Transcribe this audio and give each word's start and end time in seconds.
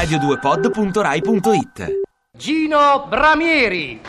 radio2pod.rai.it 0.00 2.00
Gino 2.34 3.06
Bramieri. 3.10 4.00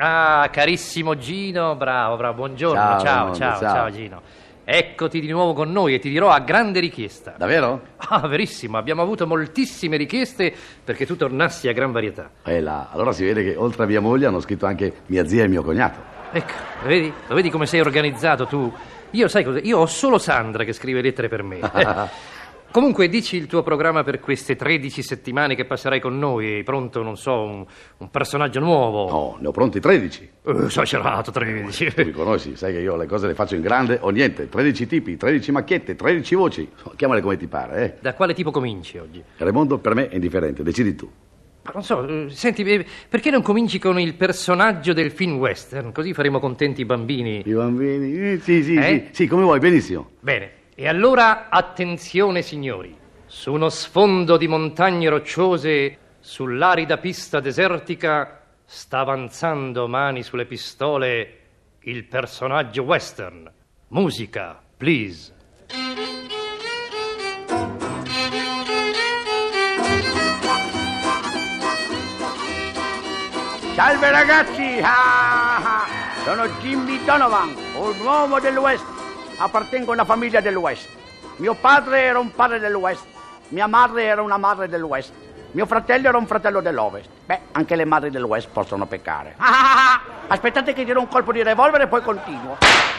Ah, 0.00 0.48
carissimo 0.52 1.16
Gino, 1.16 1.74
bravo, 1.74 2.16
bravo, 2.16 2.34
buongiorno, 2.36 3.00
Ciao, 3.00 3.34
ciao, 3.34 3.34
ciao, 3.34 3.60
ciao. 3.60 3.90
Gino. 3.90 4.22
Eccoti 4.64 5.18
di 5.18 5.28
nuovo 5.28 5.54
con 5.54 5.72
noi 5.72 5.94
e 5.94 5.98
ti 5.98 6.08
dirò 6.08 6.28
a 6.30 6.40
grande 6.40 6.78
richiesta. 6.78 7.34
Davvero? 7.36 7.80
Ah, 7.96 8.28
verissimo, 8.28 8.76
abbiamo 8.76 9.02
avuto 9.02 9.26
moltissime 9.26 9.96
richieste 9.96 10.54
perché 10.84 11.04
tu 11.04 11.16
tornassi 11.16 11.68
a 11.68 11.72
gran 11.72 11.90
varietà. 11.90 12.30
E 12.44 12.60
là, 12.60 12.88
allora 12.92 13.12
si 13.12 13.24
vede 13.24 13.42
che 13.42 13.56
oltre 13.56 13.84
a 13.84 13.86
mia 13.86 14.00
moglie 14.00 14.26
hanno 14.26 14.40
scritto 14.40 14.66
anche 14.66 14.92
mia 15.06 15.26
zia 15.26 15.44
e 15.44 15.48
mio 15.48 15.62
cognato. 15.62 15.98
Ecco, 16.30 16.52
lo 16.82 16.88
vedi? 16.88 17.12
Lo 17.26 17.34
vedi 17.34 17.50
come 17.50 17.66
sei 17.66 17.80
organizzato 17.80 18.46
tu? 18.46 18.72
Io, 19.12 19.26
sai 19.26 19.42
cosa? 19.42 19.58
Io 19.60 19.78
ho 19.78 19.86
solo 19.86 20.18
Sandra 20.18 20.64
che 20.64 20.74
scrive 20.74 21.00
lettere 21.00 21.28
per 21.28 21.42
me. 21.42 21.58
Comunque, 22.70 23.08
dici 23.08 23.36
il 23.36 23.46
tuo 23.46 23.62
programma 23.62 24.04
per 24.04 24.20
queste 24.20 24.54
13 24.54 25.02
settimane 25.02 25.54
che 25.54 25.64
passerai 25.64 26.00
con 26.00 26.18
noi. 26.18 26.56
Hai 26.56 26.62
pronto, 26.62 27.02
non 27.02 27.16
so, 27.16 27.42
un, 27.42 27.64
un 27.98 28.10
personaggio 28.10 28.60
nuovo? 28.60 29.08
No, 29.08 29.36
ne 29.40 29.48
ho 29.48 29.50
pronti 29.52 29.80
13. 29.80 30.30
Eh, 30.44 30.64
esagerato, 30.66 31.30
13. 31.30 31.94
Tu 31.94 32.04
mi 32.04 32.10
conosci, 32.12 32.56
sai 32.56 32.72
che 32.74 32.80
io 32.80 32.96
le 32.96 33.06
cose 33.06 33.26
le 33.26 33.34
faccio 33.34 33.54
in 33.54 33.62
grande 33.62 33.98
o 34.02 34.10
niente. 34.10 34.48
13 34.48 34.86
tipi, 34.86 35.16
13 35.16 35.50
macchiette, 35.50 35.96
13 35.96 36.34
voci. 36.34 36.68
Chiamale 36.94 37.20
come 37.22 37.36
ti 37.36 37.46
pare, 37.46 37.84
eh. 37.84 37.94
Da 38.00 38.14
quale 38.14 38.34
tipo 38.34 38.50
cominci 38.50 38.98
oggi? 38.98 39.22
Raimondo 39.38 39.78
per 39.78 39.94
me 39.94 40.08
è 40.08 40.14
indifferente, 40.14 40.62
decidi 40.62 40.94
tu. 40.94 41.10
Ma 41.64 41.70
non 41.74 41.82
so, 41.82 42.06
eh, 42.06 42.26
senti, 42.30 42.62
eh, 42.62 42.84
perché 43.08 43.30
non 43.30 43.42
cominci 43.42 43.78
con 43.78 43.98
il 43.98 44.14
personaggio 44.14 44.92
del 44.92 45.10
film 45.10 45.36
western? 45.38 45.92
Così 45.92 46.12
faremo 46.14 46.38
contenti 46.38 46.82
i 46.82 46.84
bambini. 46.84 47.42
I 47.46 47.52
bambini? 47.52 48.12
Eh, 48.32 48.38
sì, 48.40 48.62
sì, 48.62 48.74
Eh? 48.74 49.08
sì, 49.10 49.22
sì, 49.24 49.26
come 49.26 49.42
vuoi, 49.42 49.58
benissimo. 49.58 50.10
Bene, 50.20 50.50
e 50.80 50.86
allora 50.86 51.48
attenzione 51.48 52.40
signori. 52.40 52.96
Su 53.26 53.52
uno 53.52 53.68
sfondo 53.68 54.36
di 54.36 54.46
montagne 54.46 55.08
rocciose, 55.08 55.98
sull'arida 56.20 56.98
pista 56.98 57.40
desertica, 57.40 58.44
sta 58.64 59.00
avanzando 59.00 59.88
mani 59.88 60.22
sulle 60.22 60.46
pistole 60.46 61.38
il 61.80 62.04
personaggio 62.04 62.84
western. 62.84 63.52
Musica, 63.88 64.62
please. 64.76 65.34
Salve 73.74 74.10
ragazzi! 74.12 74.78
Ah, 74.80 75.56
ah. 75.56 75.86
Sono 76.22 76.46
Jimmy 76.60 77.02
Donovan, 77.04 77.52
un 77.74 78.00
uomo 78.00 78.38
del 78.38 78.56
West. 78.56 78.97
Appartengo 79.40 79.90
a 79.90 79.94
una 79.94 80.04
famiglia 80.04 80.40
del 80.40 80.56
West. 80.56 80.88
Mio 81.36 81.54
padre 81.54 82.02
era 82.02 82.18
un 82.18 82.32
padre 82.32 82.58
del 82.58 82.74
West. 82.74 83.06
Mia 83.48 83.68
madre 83.68 84.02
era 84.02 84.20
una 84.20 84.36
madre 84.36 84.68
del 84.68 84.82
West. 84.82 85.12
Mio 85.52 85.64
fratello 85.64 86.08
era 86.08 86.18
un 86.18 86.26
fratello 86.26 86.60
dell'Ovest. 86.60 87.08
Beh, 87.24 87.40
anche 87.52 87.76
le 87.76 87.84
madri 87.84 88.10
del 88.10 88.24
West 88.24 88.48
possono 88.50 88.86
peccare. 88.86 89.34
Ah, 89.38 89.46
ah, 89.46 89.92
ah. 89.94 90.00
Aspettate 90.26 90.72
che 90.72 90.84
tiro 90.84 90.98
un 90.98 91.06
colpo 91.06 91.32
di 91.32 91.42
revolver 91.44 91.80
e 91.82 91.86
poi 91.86 92.02
continuo. 92.02 92.56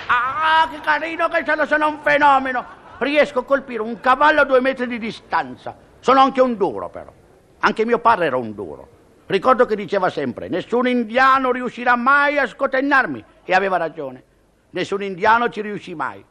Ah, 0.07 0.67
che 0.71 0.79
carino 0.79 1.27
che 1.27 1.43
sono, 1.45 1.65
sono 1.65 1.87
un 1.89 1.99
fenomeno. 2.01 2.65
Riesco 2.99 3.39
a 3.39 3.43
colpire 3.43 3.81
un 3.81 3.99
cavallo 3.99 4.41
a 4.41 4.45
due 4.45 4.61
metri 4.61 4.87
di 4.87 4.97
distanza. 4.97 5.75
Sono 5.99 6.21
anche 6.21 6.41
un 6.41 6.55
duro, 6.55 6.87
però. 6.87 7.11
Anche 7.59 7.85
mio 7.85 7.99
padre 7.99 8.27
era 8.27 8.37
un 8.37 8.55
duro. 8.55 8.87
Ricordo 9.25 9.65
che 9.65 9.75
diceva 9.75 10.09
sempre, 10.09 10.47
nessun 10.47 10.87
indiano 10.87 11.51
riuscirà 11.51 11.97
mai 11.97 12.39
a 12.39 12.47
scotennarmi. 12.47 13.23
E 13.43 13.53
aveva 13.53 13.75
ragione. 13.75 14.23
Nessun 14.71 15.01
indiano 15.01 15.49
ci 15.49 15.61
riuscì 15.61 15.95
mai. 15.95 16.23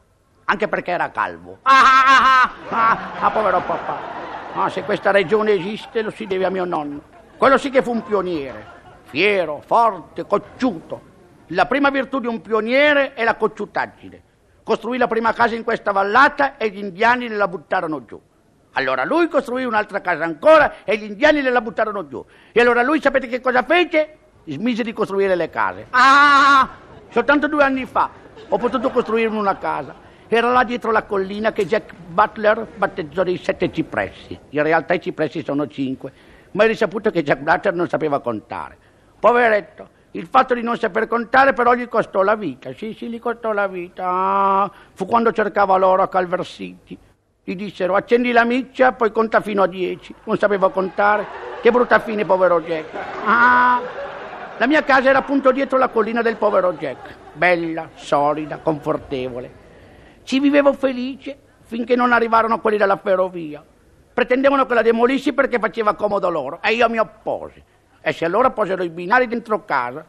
Anche 0.44 0.69
perché 0.69 0.93
era 0.93 1.10
calvo. 1.10 1.59
Ah, 1.62 1.72
ah, 1.72 2.43
ah, 2.43 2.53
ah, 2.69 2.99
ah, 3.21 3.31
povero 3.31 3.60
papà. 3.60 3.99
Ah, 4.54 4.69
se 4.69 4.82
questa 4.82 5.10
regione 5.10 5.53
esiste 5.53 6.03
lo 6.03 6.10
si 6.10 6.26
deve 6.26 6.44
a 6.44 6.50
mio 6.50 6.65
nonno. 6.65 7.03
Quello 7.37 7.59
sì 7.59 7.69
che 7.71 7.82
fu 7.82 7.91
un 7.91 8.03
pioniere. 8.03 8.76
Fiero, 9.04 9.60
forte, 9.66 10.25
cocciuto. 10.25 11.00
La 11.49 11.66
prima 11.66 11.91
virtù 11.91 12.21
di 12.21 12.28
un 12.28 12.41
pioniere 12.41 13.15
è 13.15 13.25
la 13.25 13.34
cocciutaggine. 13.34 14.22
Costruì 14.62 14.99
la 14.99 15.09
prima 15.09 15.32
casa 15.32 15.56
in 15.56 15.65
questa 15.65 15.91
vallata 15.91 16.56
e 16.59 16.69
gli 16.69 16.78
indiani 16.78 17.28
la 17.28 17.49
buttarono 17.49 18.05
giù. 18.05 18.20
Allora 18.75 19.05
lui 19.05 19.26
costruì 19.28 19.65
un'altra 19.65 20.00
casa 20.00 20.22
ancora 20.22 20.84
e 20.84 20.97
gli 20.97 21.05
indiani 21.05 21.43
la 21.43 21.60
buttarono 21.60 22.06
giù. 22.06 22.25
E 22.53 22.60
allora 22.60 22.82
lui 22.82 23.00
sapete 23.00 23.26
che 23.26 23.41
cosa 23.41 23.65
fece? 23.65 24.16
Smise 24.44 24.84
di 24.84 24.93
costruire 24.93 25.34
le 25.34 25.50
case. 25.50 25.87
Ah! 25.91 26.69
Soltanto 27.10 27.49
due 27.49 27.65
anni 27.65 27.84
fa 27.84 28.26
ho 28.48 28.56
potuto 28.59 28.91
costruirmi 28.91 29.36
una 29.36 29.59
casa. 29.59 30.06
Era 30.26 30.50
là 30.50 30.64
dietro 30.64 30.91
la 30.91 31.04
collina 31.04 31.53
che 31.53 31.66
Jack 31.66 31.94
Butler 31.94 32.66
battezzò 32.76 33.22
dei 33.22 33.38
sette 33.38 33.72
cipressi. 33.72 34.38
In 34.50 34.62
realtà 34.62 34.94
i 34.94 35.00
cipressi 35.00 35.42
sono 35.42 35.66
cinque, 35.66 36.12
ma 36.53 36.64
è 36.64 36.66
risaputo 36.66 37.10
che 37.10 37.22
Jack 37.22 37.41
Butler 37.41 37.75
non 37.75 37.88
sapeva 37.88 38.20
contare. 38.20 38.76
Poveretto, 39.19 39.88
il 40.12 40.26
fatto 40.26 40.54
di 40.54 40.62
non 40.62 40.76
saper 40.76 41.06
contare 41.06 41.53
però 41.53 41.75
gli 41.75 41.88
costò 41.88 42.22
la 42.22 42.34
vita. 42.34 42.72
Sì, 42.75 42.94
sì, 42.94 43.08
gli 43.08 43.19
costò 43.19 43.53
la 43.53 43.66
vita. 43.66 44.04
Ah, 44.06 44.70
fu 44.92 45.06
quando 45.06 45.32
cercava 45.32 45.76
l'oro 45.76 46.03
a 46.03 46.08
Calver 46.08 46.44
City. 46.44 46.98
Gli 47.44 47.56
dissero 47.56 47.94
accendi 47.94 48.32
la 48.32 48.44
miccia, 48.44 48.92
poi 48.92 49.10
conta 49.10 49.41
fino 49.41 49.62
a 49.62 49.66
dieci. 49.66 50.14
Non 50.25 50.37
sapeva 50.37 50.70
contare. 50.70 51.26
Che 51.62 51.70
brutta 51.70 51.98
fine, 51.98 52.25
povero 52.25 52.60
Jack. 52.60 52.87
Ah, 53.25 53.81
la 54.58 54.66
mia 54.66 54.82
casa 54.82 55.08
era 55.08 55.19
appunto 55.19 55.52
dietro 55.52 55.78
la 55.78 55.88
collina 55.88 56.20
del 56.20 56.36
povero 56.36 56.72
Jack. 56.72 57.14
Bella, 57.32 57.91
solida, 57.94 58.58
confortevole. 58.58 59.66
Ci 60.24 60.41
vivevo 60.41 60.72
felice 60.72 61.38
finché 61.62 61.94
non 61.94 62.12
arrivarono 62.12 62.60
quelli 62.60 62.76
della 62.76 62.96
ferrovia. 62.96 63.64
Pretendevano 64.12 64.66
che 64.66 64.74
la 64.74 64.82
demolissi 64.82 65.32
perché 65.32 65.60
faceva 65.60 65.94
comodo 65.94 66.28
loro 66.28 66.58
e 66.60 66.72
io 66.72 66.88
mi 66.88 66.98
opposi. 66.98 67.62
E 68.00 68.12
se 68.12 68.24
allora 68.24 68.50
posero 68.50 68.82
i 68.82 68.88
binari 68.88 69.28
dentro 69.28 69.64
casa, 69.64 70.04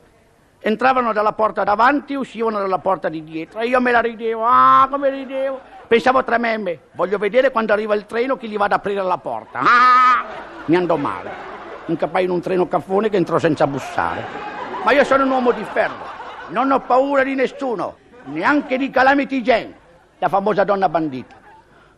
entravano 0.59 1.13
dalla 1.13 1.33
porta 1.33 1.63
davanti 1.63 2.13
e 2.13 2.17
uscivano 2.17 2.57
dalla 2.57 2.79
porta 2.79 3.07
di 3.07 3.23
dietro 3.23 3.59
e 3.59 3.67
io 3.67 3.79
me 3.79 3.91
la 3.91 4.01
ridevo. 4.01 4.45
Ah, 4.45 4.87
come 4.89 5.11
ridevo! 5.11 5.61
Pensavo 5.87 6.23
tra 6.23 6.39
me 6.39 6.53
e 6.53 6.57
me, 6.57 6.79
voglio 6.93 7.19
vedere 7.19 7.51
quando 7.51 7.73
arriva 7.73 7.93
il 7.93 8.07
treno 8.07 8.35
chi 8.35 8.47
gli 8.47 8.57
va 8.57 8.65
ad 8.65 8.71
aprire 8.71 9.03
la 9.03 9.17
porta. 9.19 9.59
Ah! 9.59 10.25
Mi 10.65 10.75
andò 10.75 10.95
male. 10.95 11.58
Incappai 11.89 12.23
in 12.23 12.29
un 12.29 12.39
treno 12.39 12.67
caffone 12.67 13.09
che 13.09 13.17
entrò 13.17 13.39
senza 13.39 13.65
bussare. 13.65 14.23
Ma 14.83 14.91
io 14.91 15.03
sono 15.03 15.23
un 15.23 15.31
uomo 15.31 15.51
di 15.51 15.63
ferro. 15.63 16.05
Non 16.49 16.69
ho 16.69 16.81
paura 16.81 17.23
di 17.23 17.33
nessuno, 17.33 17.97
neanche 18.25 18.77
di 18.77 18.91
Calamity 18.91 19.41
Jane, 19.41 19.73
la 20.19 20.29
famosa 20.29 20.63
donna 20.63 20.87
bandita. 20.87 21.35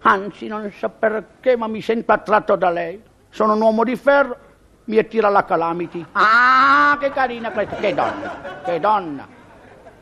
Anzi, 0.04 0.48
non 0.48 0.72
so 0.72 0.90
perché, 0.90 1.58
ma 1.58 1.68
mi 1.68 1.82
sento 1.82 2.14
attratto 2.14 2.56
da 2.56 2.70
lei. 2.70 3.04
Sono 3.30 3.54
un 3.54 3.62
uomo 3.62 3.84
di 3.84 3.98
ferro, 3.98 4.38
mi 4.86 4.98
attira 4.98 5.28
la 5.28 5.44
Calamity. 5.44 6.06
Ah, 6.14 6.98
che 6.98 7.12
carina 7.12 7.52
questa, 7.52 7.76
che 7.76 7.94
donna, 7.94 8.62
che 8.64 8.80
donna. 8.80 9.28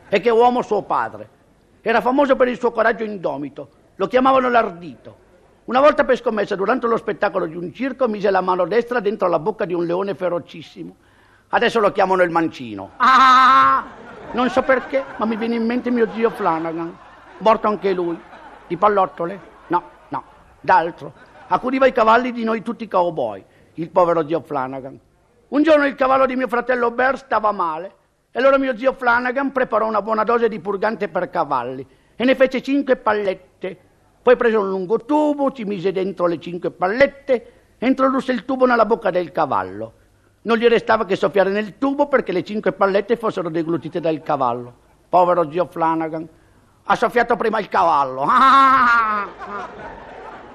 E 0.08 0.20
che 0.20 0.30
uomo 0.30 0.62
suo 0.62 0.82
padre. 0.82 1.28
Era 1.80 2.00
famoso 2.00 2.36
per 2.36 2.46
il 2.46 2.58
suo 2.58 2.70
coraggio 2.70 3.02
indomito. 3.02 3.70
Lo 3.96 4.06
chiamavano 4.06 4.48
l'ardito. 4.48 5.16
Una 5.64 5.80
volta 5.80 6.04
per 6.04 6.16
scommessa, 6.16 6.56
durante 6.56 6.86
lo 6.86 6.96
spettacolo 6.96 7.46
di 7.46 7.54
un 7.54 7.72
circo, 7.72 8.08
mise 8.08 8.30
la 8.30 8.40
mano 8.40 8.66
destra 8.66 9.00
dentro 9.00 9.28
la 9.28 9.38
bocca 9.38 9.64
di 9.64 9.74
un 9.74 9.84
leone 9.84 10.14
ferocissimo. 10.14 10.96
Adesso 11.50 11.80
lo 11.80 11.92
chiamano 11.92 12.22
il 12.22 12.30
mancino. 12.30 12.92
Ah! 12.96 13.84
Non 14.32 14.48
so 14.48 14.62
perché, 14.62 15.04
ma 15.16 15.26
mi 15.26 15.36
viene 15.36 15.56
in 15.56 15.66
mente 15.66 15.90
mio 15.90 16.08
zio 16.12 16.30
Flanagan. 16.30 16.96
Morto 17.38 17.68
anche 17.68 17.92
lui. 17.92 18.18
Di 18.66 18.76
pallottole? 18.76 19.40
No, 19.68 19.82
no, 20.08 20.24
d'altro. 20.60 21.12
Accudiva 21.48 21.86
i 21.86 21.92
cavalli 21.92 22.30
di 22.30 22.44
noi 22.44 22.62
tutti 22.62 22.86
cowboy, 22.86 23.44
il 23.74 23.90
povero 23.90 24.26
zio 24.26 24.40
Flanagan. 24.40 24.98
Un 25.48 25.62
giorno 25.62 25.84
il 25.86 25.96
cavallo 25.96 26.26
di 26.26 26.36
mio 26.36 26.46
fratello 26.46 26.92
Bear 26.92 27.18
stava 27.18 27.50
male. 27.50 27.94
E 28.30 28.38
allora 28.38 28.58
mio 28.58 28.76
zio 28.76 28.92
Flanagan 28.92 29.50
preparò 29.50 29.88
una 29.88 30.02
buona 30.02 30.22
dose 30.22 30.48
di 30.48 30.60
purgante 30.60 31.08
per 31.08 31.28
cavalli 31.30 31.84
e 32.14 32.24
ne 32.24 32.36
fece 32.36 32.62
cinque 32.62 32.94
pallette. 32.94 33.48
Poi 34.30 34.38
prese 34.38 34.56
un 34.58 34.68
lungo 34.68 34.98
tubo, 34.98 35.50
ci 35.50 35.64
mise 35.64 35.90
dentro 35.90 36.26
le 36.26 36.38
cinque 36.38 36.70
pallette 36.70 37.52
e 37.78 37.86
introdusse 37.88 38.30
il 38.30 38.44
tubo 38.44 38.64
nella 38.64 38.86
bocca 38.86 39.10
del 39.10 39.32
cavallo. 39.32 39.92
Non 40.42 40.56
gli 40.56 40.68
restava 40.68 41.04
che 41.04 41.16
soffiare 41.16 41.50
nel 41.50 41.78
tubo 41.78 42.06
perché 42.06 42.30
le 42.30 42.44
cinque 42.44 42.70
pallette 42.70 43.16
fossero 43.16 43.48
deglutite 43.48 43.98
dal 43.98 44.22
cavallo. 44.22 44.72
Povero 45.08 45.50
zio 45.50 45.66
Flanagan. 45.66 46.28
Ha 46.84 46.94
soffiato 46.94 47.34
prima 47.34 47.58
il 47.58 47.68
cavallo. 47.68 48.20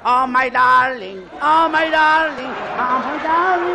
Oh 0.03 0.25
my 0.25 0.49
darling, 0.49 1.27
oh 1.41 1.67
my 1.67 1.89
darling, 1.89 2.53
oh 2.77 2.99
my 3.03 3.21
darling. 3.21 3.74